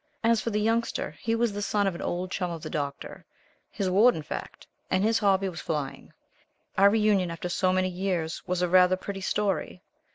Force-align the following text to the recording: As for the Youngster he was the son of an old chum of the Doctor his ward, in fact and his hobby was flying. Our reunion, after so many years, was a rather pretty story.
As 0.23 0.41
for 0.41 0.49
the 0.49 0.59
Youngster 0.59 1.11
he 1.19 1.35
was 1.35 1.53
the 1.53 1.61
son 1.61 1.85
of 1.85 1.93
an 1.93 2.01
old 2.01 2.31
chum 2.31 2.49
of 2.49 2.63
the 2.63 2.71
Doctor 2.71 3.23
his 3.69 3.87
ward, 3.87 4.15
in 4.15 4.23
fact 4.23 4.65
and 4.89 5.03
his 5.03 5.19
hobby 5.19 5.47
was 5.47 5.61
flying. 5.61 6.11
Our 6.75 6.89
reunion, 6.89 7.29
after 7.29 7.49
so 7.49 7.71
many 7.71 7.87
years, 7.89 8.41
was 8.47 8.63
a 8.63 8.67
rather 8.67 8.95
pretty 8.97 9.21
story. 9.21 9.83